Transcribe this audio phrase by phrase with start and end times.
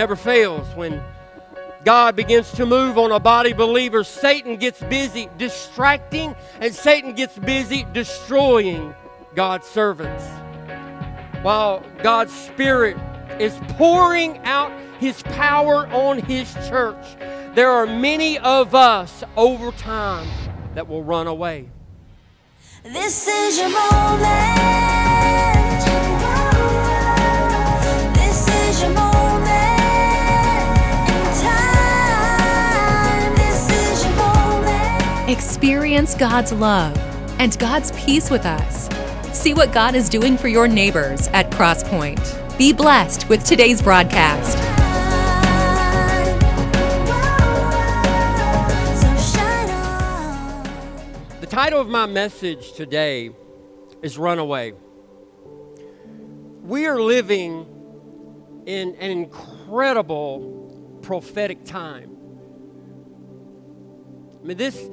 [0.00, 0.66] never fails.
[0.74, 1.02] When
[1.84, 7.38] God begins to move on a body believer, Satan gets busy distracting and Satan gets
[7.38, 8.94] busy destroying
[9.34, 10.24] God's servants.
[11.42, 12.96] While God's Spirit
[13.38, 17.04] is pouring out His power on His church,
[17.54, 20.26] there are many of us over time
[20.74, 21.68] that will run away.
[22.84, 25.59] This is your moment.
[35.30, 36.98] Experience God's love
[37.38, 38.88] and God's peace with us.
[39.32, 42.58] See what God is doing for your neighbors at Crosspoint.
[42.58, 44.58] Be blessed with today's broadcast.
[51.40, 53.30] The title of my message today
[54.02, 54.72] is Runaway.
[56.64, 62.16] We are living in an incredible prophetic time.
[64.42, 64.88] I mean, this,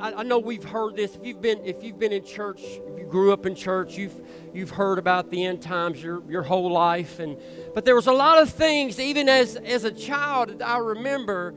[0.00, 1.14] I, I know we've heard this.
[1.14, 4.20] If you've been, if you've been in church, if you grew up in church, you've,
[4.54, 7.18] you've heard about the end times your, your whole life.
[7.18, 7.36] And,
[7.74, 11.54] but there was a lot of things, even as, as a child, I remember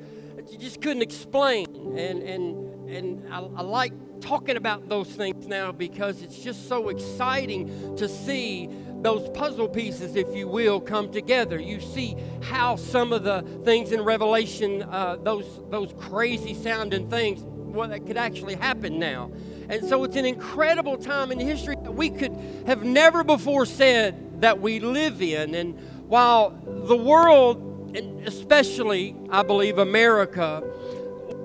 [0.49, 1.67] you just couldn't explain.
[1.97, 6.89] And, and, and I, I like talking about those things now because it's just so
[6.89, 8.69] exciting to see
[9.01, 11.59] those puzzle pieces, if you will, come together.
[11.59, 17.43] You see how some of the things in Revelation, uh, those those crazy sounding things,
[17.73, 19.31] well, that could actually happen now.
[19.69, 22.35] And so it's an incredible time in history that we could
[22.67, 25.55] have never before said that we live in.
[25.55, 26.49] And while
[26.87, 30.63] the world, and especially I believe America,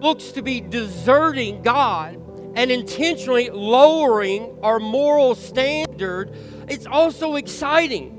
[0.01, 2.21] looks to be deserting God
[2.57, 6.35] and intentionally lowering our moral standard,
[6.69, 8.16] it's also exciting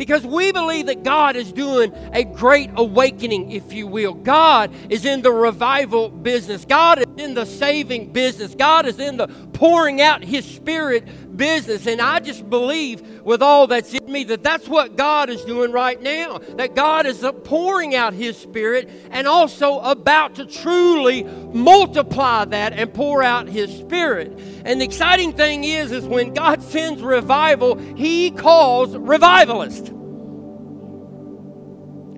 [0.00, 4.14] because we believe that God is doing a great awakening, if you will.
[4.14, 9.18] God is in the revival business, God is in the saving business, God is in
[9.18, 11.86] the pouring out His Spirit business.
[11.86, 15.72] And I just believe with all that's in me that that's what God is doing
[15.72, 16.38] right now.
[16.38, 22.92] That God is pouring out His Spirit and also about to truly multiply that and
[22.92, 24.38] pour out His Spirit.
[24.66, 29.90] And the exciting thing is, is when God sends revival, He calls revivalists.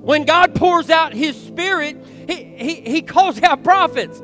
[0.03, 4.21] When God pours out His Spirit, He, he, he calls out prophets.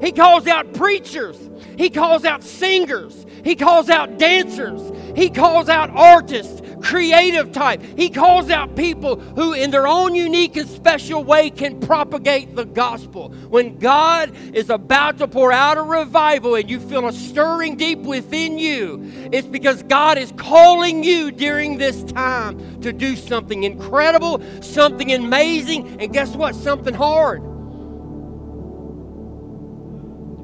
[0.00, 1.38] He calls out preachers.
[1.76, 3.26] He calls out singers.
[3.44, 4.92] He calls out dancers.
[5.14, 7.80] He calls out artists, creative type.
[7.96, 12.64] He calls out people who, in their own unique and special way, can propagate the
[12.64, 13.30] gospel.
[13.48, 18.00] When God is about to pour out a revival and you feel a stirring deep
[18.00, 19.00] within you,
[19.32, 26.00] it's because God is calling you during this time to do something incredible, something amazing,
[26.00, 26.54] and guess what?
[26.54, 27.55] Something hard.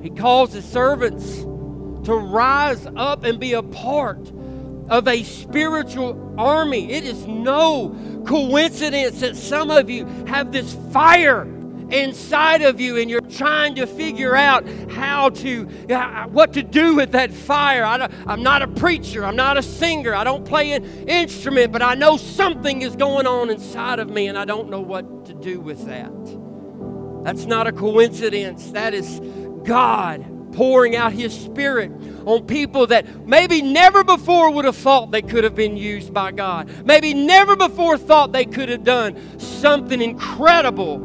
[0.03, 1.39] He calls his servants
[2.07, 4.33] to rise up and be a part
[4.89, 6.93] of a spiritual army.
[6.93, 7.97] It is no
[8.27, 11.45] coincidence that some of you have this fire
[11.91, 16.97] inside of you and you're trying to figure out how to uh, what to do
[16.97, 17.85] with that fire.
[17.85, 19.25] I am not a preacher.
[19.25, 20.15] I'm not a singer.
[20.15, 24.27] I don't play an instrument but i know something is going on inside of me
[24.27, 26.11] and i don't know what to do with that.
[27.25, 28.73] That's not a coincidence.
[28.73, 29.21] That is
[29.65, 31.91] god pouring out his spirit
[32.27, 36.31] on people that maybe never before would have thought they could have been used by
[36.31, 36.87] God.
[36.87, 40.99] Maybe never before thought they could have done something incredible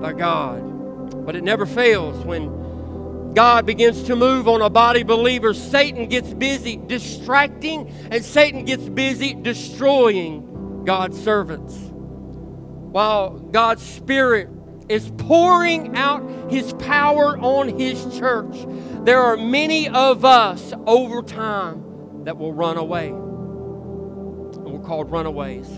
[0.00, 1.26] by God.
[1.26, 5.54] But it never fails when God begins to move on a body believer.
[5.54, 11.74] Satan gets busy distracting and Satan gets busy destroying God's servants.
[11.76, 14.48] While God's spirit
[14.90, 18.66] is pouring out his power on his church,
[19.04, 23.08] there are many of us over time that will run away.
[23.10, 25.68] And we're called runaways.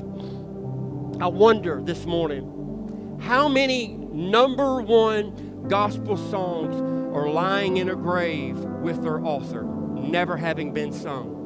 [1.21, 6.75] I wonder this morning how many number one gospel songs
[7.15, 11.39] are lying in a grave with their author, never having been sung.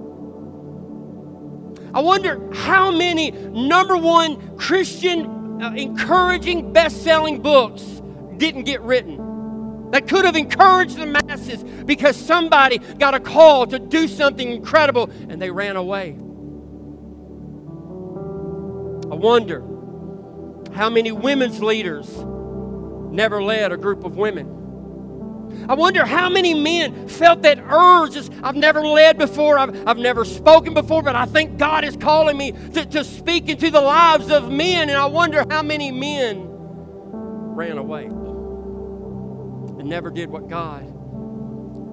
[1.92, 7.82] I wonder how many number one Christian encouraging best selling books
[8.37, 9.26] didn't get written
[9.91, 15.11] that could have encouraged the masses because somebody got a call to do something incredible
[15.29, 16.11] and they ran away.
[19.11, 19.61] I wonder
[20.75, 22.08] how many women's leaders
[23.12, 24.56] never led a group of women.
[25.69, 28.12] I wonder how many men felt that urge.
[28.12, 31.96] Just, I've never led before, I've, I've never spoken before, but I think God is
[31.96, 34.88] calling me to, to speak into the lives of men.
[34.88, 40.84] And I wonder how many men ran away and never did what God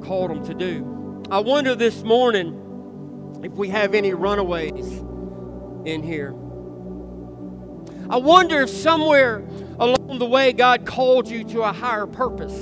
[0.03, 1.23] called them to do.
[1.31, 4.85] I wonder this morning if we have any runaways
[5.85, 6.35] in here.
[8.09, 9.43] I wonder if somewhere
[9.79, 12.53] along the way God called you to a higher purpose.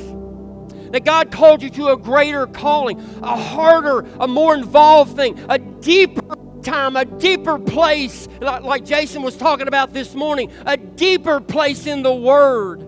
[0.92, 5.58] That God called you to a greater calling, a harder, a more involved thing, a
[5.58, 11.88] deeper time, a deeper place, like, Jason was talking about this morning, a deeper place
[11.88, 12.88] in the Word.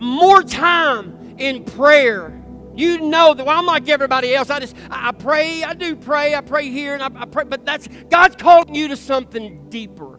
[0.00, 2.38] More time in prayer.
[2.74, 4.48] You know that well, I'm like everybody else.
[4.48, 7.44] I just I I pray, I do pray, I pray here and I, I pray,
[7.44, 10.11] but that's God's calling you to something deeper.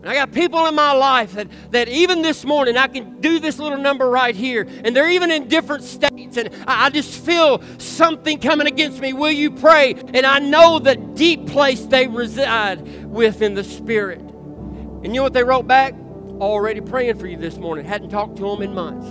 [0.00, 3.40] And I got people in my life that, that even this morning I can do
[3.40, 7.24] this little number right here, and they're even in different states, and I, I just
[7.24, 9.12] feel something coming against me.
[9.12, 9.94] Will you pray?
[9.94, 14.20] And I know the deep place they reside with in the Spirit.
[14.20, 15.94] And you know what they wrote back?
[16.40, 17.84] Already praying for you this morning.
[17.84, 19.06] Hadn't talked to them in months.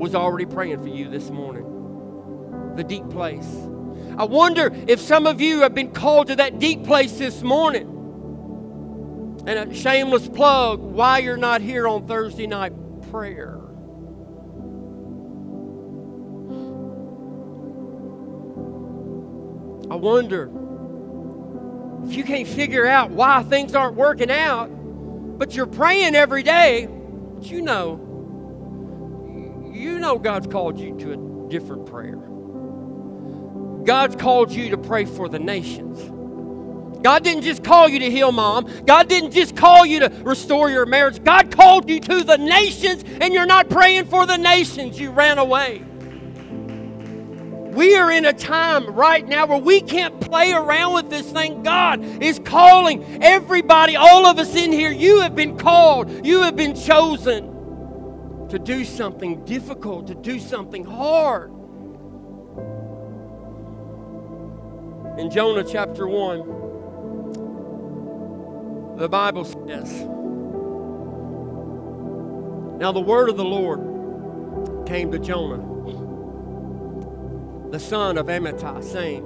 [0.00, 2.72] Was already praying for you this morning.
[2.76, 3.46] The deep place.
[4.16, 7.91] I wonder if some of you have been called to that deep place this morning.
[9.44, 12.72] And a shameless plug why you're not here on Thursday night
[13.10, 13.58] prayer.
[19.90, 20.44] I wonder
[22.04, 24.68] if you can't figure out why things aren't working out,
[25.38, 26.88] but you're praying every day,
[27.34, 28.00] but you know,
[29.72, 32.16] you know God's called you to a different prayer.
[33.84, 36.00] God's called you to pray for the nations.
[37.02, 38.66] God didn't just call you to heal mom.
[38.84, 41.22] God didn't just call you to restore your marriage.
[41.22, 44.98] God called you to the nations, and you're not praying for the nations.
[44.98, 45.84] You ran away.
[47.72, 51.62] We are in a time right now where we can't play around with this thing.
[51.62, 54.92] God is calling everybody, all of us in here.
[54.92, 60.84] You have been called, you have been chosen to do something difficult, to do something
[60.84, 61.50] hard.
[65.18, 66.61] In Jonah chapter 1,
[68.96, 69.90] the Bible says,
[72.80, 75.70] Now the word of the Lord came to Jonah,
[77.70, 79.24] the son of Amittai, saying,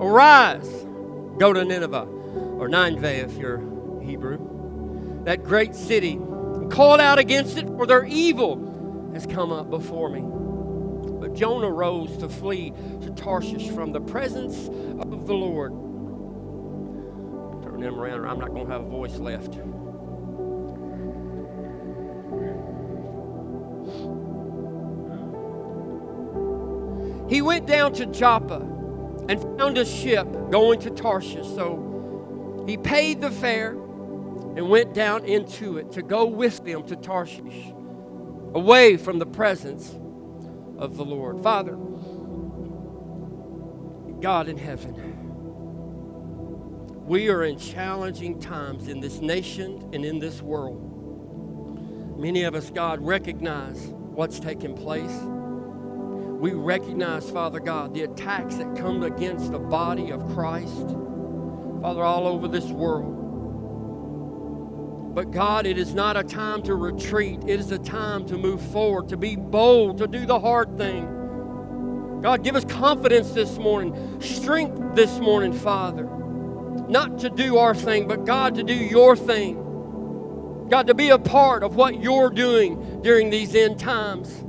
[0.00, 0.68] Arise,
[1.38, 2.06] go to Nineveh,
[2.58, 3.58] or Nineveh if you're
[4.02, 4.38] Hebrew,
[5.24, 10.08] that great city, and call out against it, for their evil has come up before
[10.08, 10.22] me.
[11.20, 12.72] But Jonah rose to flee
[13.02, 15.72] to Tarshish from the presence of the Lord.
[17.82, 19.54] Them around, or I'm not going to have a voice left.
[27.28, 28.60] He went down to Joppa
[29.28, 31.46] and found a ship going to Tarshish.
[31.46, 36.94] So he paid the fare and went down into it to go with them to
[36.94, 37.72] Tarshish,
[38.54, 39.98] away from the presence
[40.78, 41.42] of the Lord.
[41.42, 41.76] Father,
[44.20, 45.21] God in heaven,
[47.06, 52.18] we are in challenging times in this nation and in this world.
[52.18, 55.10] Many of us, God, recognize what's taking place.
[56.40, 60.90] We recognize, Father God, the attacks that come against the body of Christ,
[61.82, 63.18] Father, all over this world.
[65.14, 67.40] But God, it is not a time to retreat.
[67.46, 72.20] It is a time to move forward, to be bold, to do the hard thing.
[72.22, 76.21] God, give us confidence this morning, strength this morning, Father.
[76.92, 80.66] Not to do our thing, but God, to do your thing.
[80.68, 84.44] God, to be a part of what you're doing during these end times.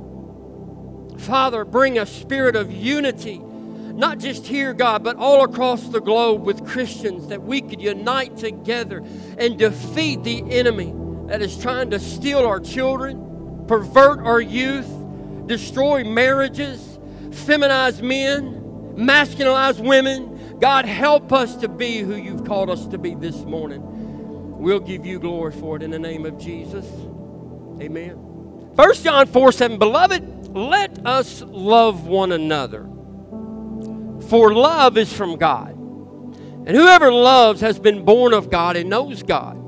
[1.22, 6.44] Father, bring a spirit of unity, not just here, God, but all across the globe
[6.44, 9.02] with Christians that we could unite together
[9.38, 10.92] and defeat the enemy
[11.28, 14.90] that is trying to steal our children, pervert our youth,
[15.46, 16.98] destroy marriages,
[17.30, 18.60] feminize men,
[18.96, 20.33] masculinize women.
[20.64, 23.82] God, help us to be who you've called us to be this morning.
[24.56, 26.86] We'll give you glory for it in the name of Jesus.
[27.82, 28.12] Amen.
[28.12, 32.84] 1 John 4 7, Beloved, let us love one another.
[34.30, 35.72] For love is from God.
[35.72, 39.58] And whoever loves has been born of God and knows God.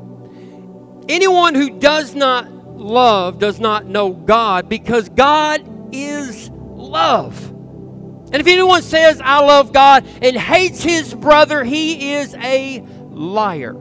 [1.11, 5.63] Anyone who does not love does not know God because God
[5.95, 7.53] is love.
[8.37, 13.75] And if anyone says, I love God and hates his brother, he is a liar.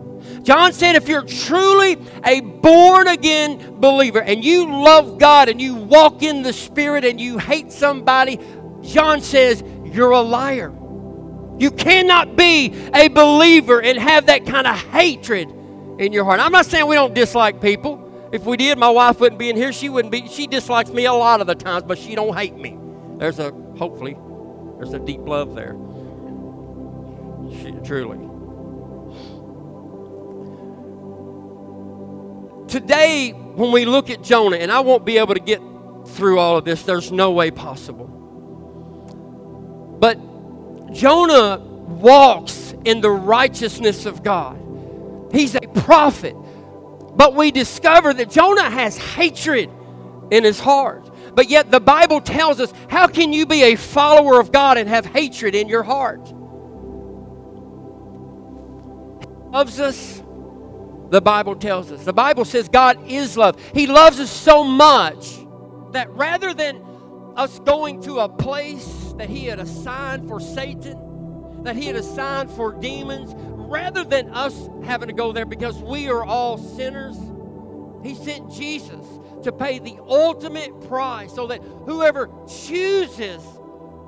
[0.43, 5.75] John said, if you're truly a born again believer and you love God and you
[5.75, 8.39] walk in the Spirit and you hate somebody,
[8.79, 10.71] John says, you're a liar.
[11.57, 15.49] You cannot be a believer and have that kind of hatred
[15.99, 16.39] in your heart.
[16.39, 18.29] I'm not saying we don't dislike people.
[18.31, 19.73] If we did, my wife wouldn't be in here.
[19.73, 20.29] She wouldn't be.
[20.29, 22.77] She dislikes me a lot of the times, but she don't hate me.
[23.17, 24.17] There's a hopefully
[24.77, 25.75] there's a deep love there.
[27.61, 28.17] She, truly.
[32.67, 35.61] Today, when we look at Jonah, and I won't be able to get
[36.07, 38.07] through all of this, there's no way possible.
[39.99, 40.19] But
[40.91, 44.61] Jonah walks in the righteousness of God.
[45.31, 46.35] He's a prophet.
[47.15, 49.69] But we discover that Jonah has hatred
[50.31, 51.09] in his heart.
[51.35, 54.87] But yet the Bible tells us how can you be a follower of God and
[54.87, 56.25] have hatred in your heart?
[59.19, 60.23] He loves us.
[61.09, 62.03] The Bible tells us.
[62.05, 63.61] The Bible says God is love.
[63.73, 65.45] He loves us so much
[65.91, 66.81] that rather than
[67.35, 72.49] us going to a place that He had assigned for Satan, that He had assigned
[72.51, 77.17] for demons, rather than us having to go there because we are all sinners,
[78.03, 79.05] He sent Jesus
[79.43, 83.43] to pay the ultimate price so that whoever chooses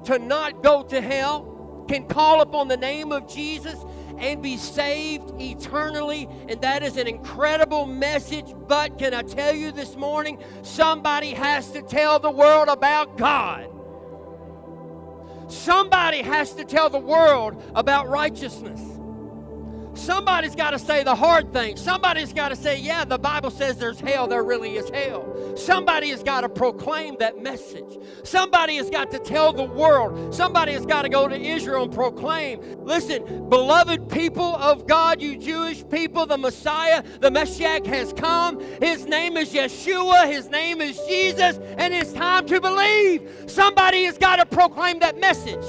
[0.06, 3.84] to not go to hell can call upon the name of Jesus
[4.18, 6.28] and be saved eternally.
[6.48, 8.54] And that is an incredible message.
[8.68, 13.70] But can I tell you this morning, somebody has to tell the world about God.
[15.50, 18.97] Somebody has to tell the world about righteousness.
[19.98, 21.75] Somebody's got to say the hard thing.
[21.75, 25.56] Somebody's got to say, yeah, the Bible says there's hell, there really is hell.
[25.58, 27.98] Somebody has got to proclaim that message.
[28.24, 30.34] Somebody has got to tell the world.
[30.34, 32.62] Somebody has got to go to Israel and proclaim.
[32.84, 38.60] Listen, beloved people of God, you Jewish people, the Messiah, the Messiah has come.
[38.82, 43.46] His name is Yeshua, his name is Jesus, and it's time to believe.
[43.48, 45.66] Somebody has got to proclaim that message.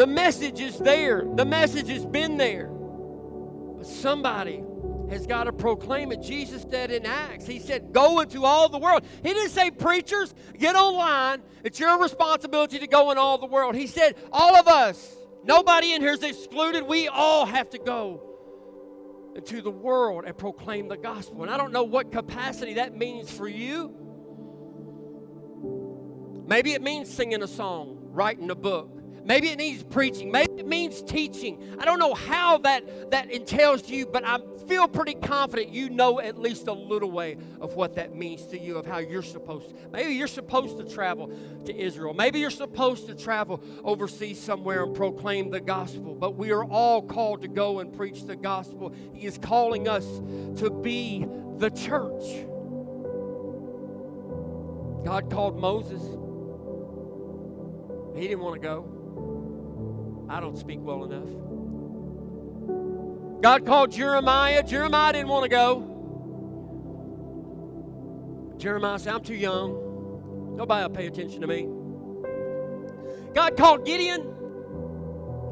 [0.00, 2.68] The message is there, the message has been there.
[2.68, 4.64] But somebody
[5.10, 6.22] has got to proclaim it.
[6.22, 9.04] Jesus said in Acts, He said, Go into all the world.
[9.22, 11.42] He didn't say, Preachers, get online.
[11.64, 13.74] It's your responsibility to go in all the world.
[13.74, 16.84] He said, All of us, nobody in here is excluded.
[16.84, 18.22] We all have to go
[19.36, 21.42] into the world and proclaim the gospel.
[21.42, 23.94] And I don't know what capacity that means for you.
[26.46, 28.99] Maybe it means singing a song, writing a book.
[29.24, 30.30] Maybe it needs preaching.
[30.30, 31.76] Maybe it means teaching.
[31.78, 35.90] I don't know how that, that entails to you, but I feel pretty confident you
[35.90, 39.22] know at least a little way of what that means to you, of how you're
[39.22, 39.74] supposed to.
[39.90, 41.32] Maybe you're supposed to travel
[41.64, 42.14] to Israel.
[42.14, 46.14] Maybe you're supposed to travel overseas somewhere and proclaim the gospel.
[46.14, 48.94] But we are all called to go and preach the gospel.
[49.12, 50.06] He is calling us
[50.60, 51.26] to be
[51.58, 52.46] the church.
[55.04, 56.02] God called Moses.
[58.14, 58.99] He didn't want to go.
[60.30, 61.28] I don't speak well enough.
[63.42, 64.62] God called Jeremiah.
[64.62, 65.86] Jeremiah didn't want to go.
[68.56, 70.54] Jeremiah said, I'm too young.
[70.56, 71.66] Nobody will pay attention to me.
[73.34, 74.32] God called Gideon.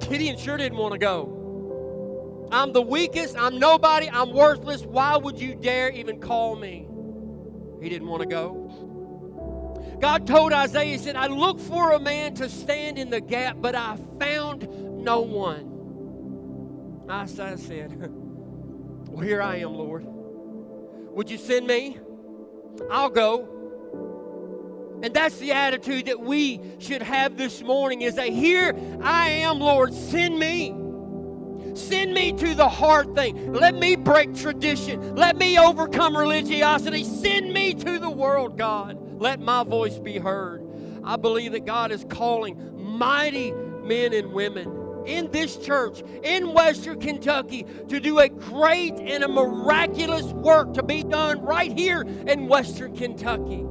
[0.08, 2.48] Gideon sure didn't want to go.
[2.52, 3.36] I'm the weakest.
[3.36, 4.08] I'm nobody.
[4.08, 4.82] I'm worthless.
[4.84, 6.86] Why would you dare even call me?
[7.82, 8.87] He didn't want to go.
[10.00, 13.56] God told Isaiah, He said, I look for a man to stand in the gap,
[13.60, 14.68] but I found
[15.02, 17.06] no one.
[17.10, 18.10] Isaiah said,
[19.08, 20.04] Well, here I am, Lord.
[20.06, 21.98] Would you send me?
[22.90, 23.58] I'll go.
[25.02, 29.60] And that's the attitude that we should have this morning is that here I am,
[29.60, 30.74] Lord, send me.
[31.74, 33.52] Send me to the hard thing.
[33.52, 35.14] Let me break tradition.
[35.14, 37.04] Let me overcome religiosity.
[37.04, 38.98] Send me to the world, God.
[39.18, 40.64] Let my voice be heard.
[41.04, 47.00] I believe that God is calling mighty men and women in this church in Western
[47.00, 52.46] Kentucky to do a great and a miraculous work to be done right here in
[52.46, 53.64] Western Kentucky.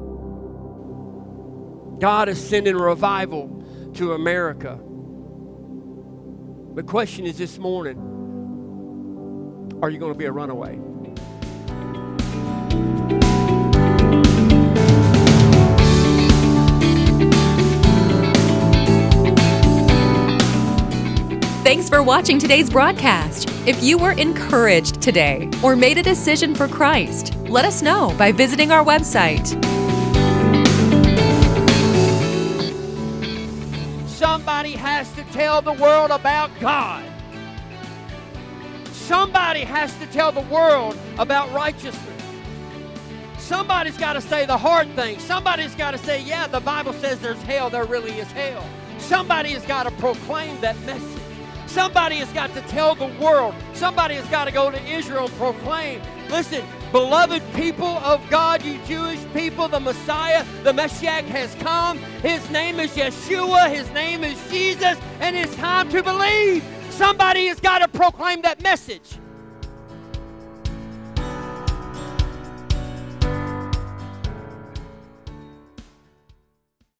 [1.99, 3.63] God is sending revival
[3.95, 4.79] to America.
[6.75, 8.03] The question is this morning
[9.81, 10.79] are you going to be a runaway?
[21.67, 23.49] Thanks for watching today's broadcast.
[23.67, 28.31] If you were encouraged today or made a decision for Christ, let us know by
[28.31, 29.45] visiting our website.
[34.07, 37.03] Somebody has to tell the world about God.
[38.93, 42.23] Somebody has to tell the world about righteousness.
[43.39, 45.19] Somebody's got to say the hard thing.
[45.19, 48.65] Somebody's got to say, yeah, the Bible says there's hell, there really is hell.
[48.99, 51.26] Somebody has got to proclaim that message.
[51.67, 53.53] Somebody has got to tell the world.
[53.73, 56.01] Somebody has got to go to Israel and proclaim.
[56.29, 61.97] Listen, beloved people of God, you Jewish people, the Messiah, the Messiah has come.
[62.21, 63.69] His name is Yeshua.
[63.69, 64.97] His name is Jesus.
[65.19, 66.63] And it's time to believe.
[66.89, 69.19] Somebody has got to proclaim that message.